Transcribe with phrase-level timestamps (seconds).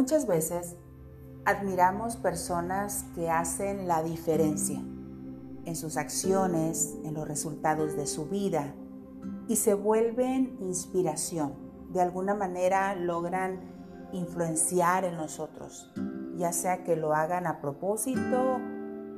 [0.00, 0.76] Muchas veces
[1.44, 4.78] admiramos personas que hacen la diferencia
[5.66, 8.74] en sus acciones, en los resultados de su vida
[9.46, 11.52] y se vuelven inspiración.
[11.90, 13.60] De alguna manera logran
[14.12, 15.92] influenciar en nosotros,
[16.34, 18.58] ya sea que lo hagan a propósito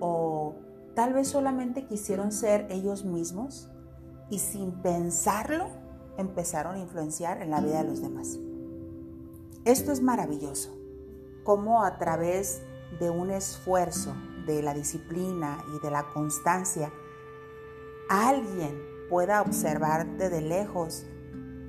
[0.01, 0.57] o
[0.97, 3.71] tal vez solamente quisieron ser ellos mismos
[4.31, 5.69] y sin pensarlo
[6.19, 8.37] empezaron a influenciar en la vida de los demás.
[9.65, 10.77] Esto es maravilloso,
[11.45, 12.63] cómo a través
[12.99, 14.13] de un esfuerzo,
[14.45, 16.93] de la disciplina y de la constancia,
[18.09, 18.77] alguien
[19.09, 21.07] pueda observarte de lejos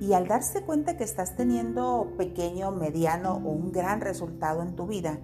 [0.00, 4.88] y al darse cuenta que estás teniendo pequeño, mediano o un gran resultado en tu
[4.88, 5.20] vida,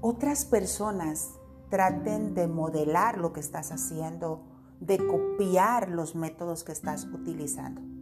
[0.00, 1.38] otras personas
[1.70, 4.42] traten de modelar lo que estás haciendo,
[4.80, 8.01] de copiar los métodos que estás utilizando.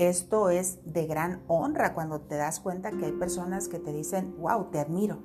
[0.00, 4.34] Esto es de gran honra cuando te das cuenta que hay personas que te dicen,
[4.38, 5.18] wow, te admiro.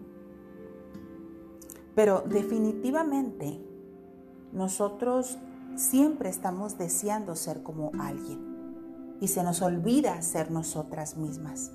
[1.95, 3.65] Pero definitivamente
[4.51, 5.37] nosotros
[5.77, 11.71] siempre estamos deseando ser como alguien y se nos olvida ser nosotras mismas.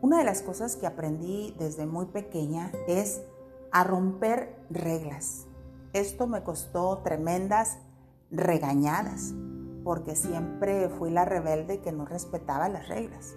[0.00, 3.22] Una de las cosas que aprendí desde muy pequeña es
[3.70, 5.46] a romper reglas.
[5.92, 7.78] Esto me costó tremendas
[8.32, 9.32] regañadas
[9.86, 13.36] porque siempre fui la rebelde que no respetaba las reglas.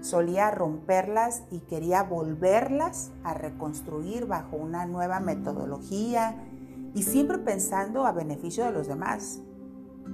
[0.00, 6.48] Solía romperlas y quería volverlas a reconstruir bajo una nueva metodología
[6.94, 9.42] y siempre pensando a beneficio de los demás,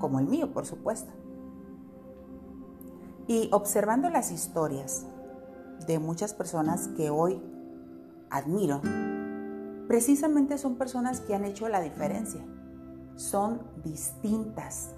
[0.00, 1.12] como el mío, por supuesto.
[3.28, 5.06] Y observando las historias
[5.86, 7.40] de muchas personas que hoy
[8.30, 8.80] admiro,
[9.86, 12.44] precisamente son personas que han hecho la diferencia.
[13.14, 14.96] Son distintas,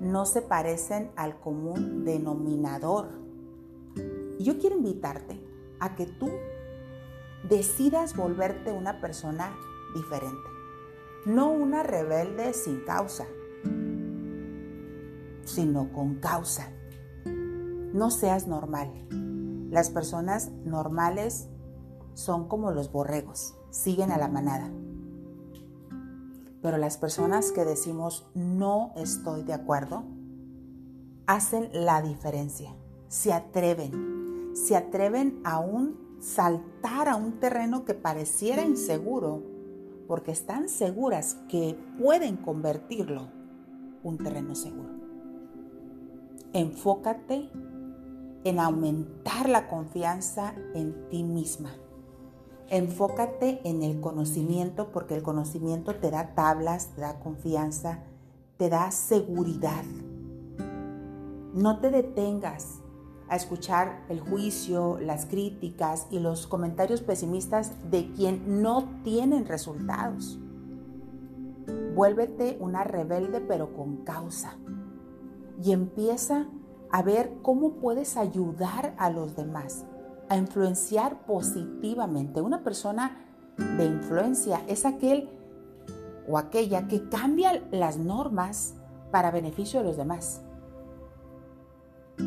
[0.00, 3.08] no se parecen al común denominador.
[4.38, 5.40] yo quiero invitarte
[5.80, 6.30] a que tú
[7.48, 9.56] decidas volverte una persona
[9.94, 10.48] diferente,
[11.26, 13.26] no una rebelde sin causa,
[15.44, 16.70] sino con causa.
[17.24, 18.92] No seas normal.
[19.70, 21.48] Las personas normales
[22.14, 24.70] son como los borregos, siguen a la manada.
[26.62, 30.04] Pero las personas que decimos no estoy de acuerdo,
[31.26, 32.74] hacen la diferencia,
[33.08, 39.42] se atreven, se atreven a un saltar a un terreno que pareciera inseguro,
[40.08, 43.28] porque están seguras que pueden convertirlo
[44.02, 44.88] un terreno seguro.
[46.54, 47.50] Enfócate
[48.44, 51.70] en aumentar la confianza en ti misma.
[52.70, 58.00] Enfócate en el conocimiento porque el conocimiento te da tablas, te da confianza,
[58.58, 59.84] te da seguridad.
[61.54, 62.80] No te detengas
[63.30, 70.38] a escuchar el juicio, las críticas y los comentarios pesimistas de quien no tienen resultados.
[71.94, 74.58] Vuélvete una rebelde pero con causa
[75.62, 76.48] y empieza
[76.90, 79.86] a ver cómo puedes ayudar a los demás
[80.28, 82.40] a influenciar positivamente.
[82.40, 83.24] Una persona
[83.56, 85.28] de influencia es aquel
[86.28, 88.74] o aquella que cambia las normas
[89.10, 90.42] para beneficio de los demás,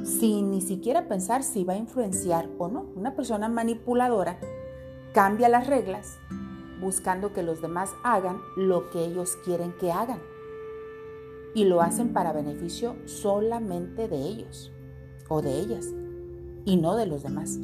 [0.04, 2.86] sin ni siquiera pensar si va a influenciar o no.
[2.96, 4.40] Una persona manipuladora
[5.14, 6.18] cambia las reglas
[6.82, 10.20] buscando que los demás hagan lo que ellos quieren que hagan.
[11.54, 14.72] Y lo hacen para beneficio solamente de ellos
[15.30, 15.86] o de ellas
[16.66, 17.60] y no de los demás.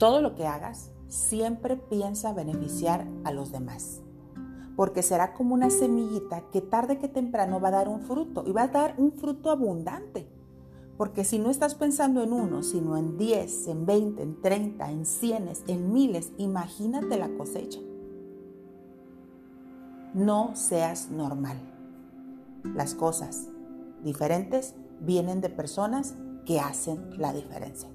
[0.00, 4.00] Todo lo que hagas, siempre piensa beneficiar a los demás.
[4.74, 8.52] Porque será como una semillita que tarde que temprano va a dar un fruto y
[8.52, 10.26] va a dar un fruto abundante.
[10.96, 15.04] Porque si no estás pensando en uno, sino en 10, en 20, en 30, en
[15.04, 17.80] cienes, en miles, imagínate la cosecha.
[20.14, 21.58] No seas normal.
[22.74, 23.48] Las cosas
[24.02, 26.14] diferentes vienen de personas
[26.46, 27.90] que hacen la diferencia.